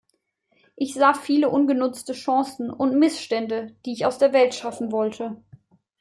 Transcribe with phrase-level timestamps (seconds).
[0.75, 5.37] Ich sah viele ungenutzte Chancen und Missstände, die ich aus der Welt schaffen wollte.